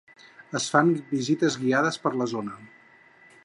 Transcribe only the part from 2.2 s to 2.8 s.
la zona.